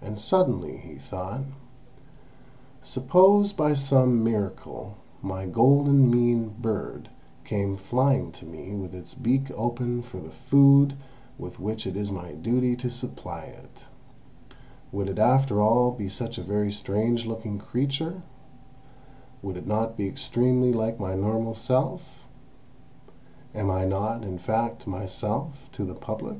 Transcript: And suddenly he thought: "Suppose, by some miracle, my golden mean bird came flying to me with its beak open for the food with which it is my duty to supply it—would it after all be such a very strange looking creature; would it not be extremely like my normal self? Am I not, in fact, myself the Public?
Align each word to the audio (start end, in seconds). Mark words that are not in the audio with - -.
And 0.00 0.18
suddenly 0.18 0.78
he 0.78 0.94
thought: 0.94 1.42
"Suppose, 2.82 3.52
by 3.52 3.74
some 3.74 4.24
miracle, 4.24 4.94
my 5.20 5.44
golden 5.44 6.10
mean 6.10 6.48
bird 6.58 7.10
came 7.44 7.76
flying 7.76 8.32
to 8.32 8.46
me 8.46 8.74
with 8.74 8.94
its 8.94 9.14
beak 9.14 9.50
open 9.54 10.00
for 10.00 10.18
the 10.18 10.30
food 10.30 10.94
with 11.36 11.60
which 11.60 11.86
it 11.86 11.94
is 11.94 12.10
my 12.10 12.32
duty 12.32 12.74
to 12.76 12.90
supply 12.90 13.40
it—would 14.94 15.10
it 15.10 15.18
after 15.18 15.60
all 15.60 15.90
be 15.90 16.08
such 16.08 16.38
a 16.38 16.42
very 16.42 16.72
strange 16.72 17.26
looking 17.26 17.58
creature; 17.58 18.22
would 19.42 19.58
it 19.58 19.66
not 19.66 19.94
be 19.94 20.08
extremely 20.08 20.72
like 20.72 20.98
my 20.98 21.14
normal 21.14 21.52
self? 21.52 22.24
Am 23.54 23.70
I 23.70 23.84
not, 23.84 24.24
in 24.24 24.38
fact, 24.38 24.86
myself 24.86 25.68
the 25.70 25.94
Public? 25.94 26.38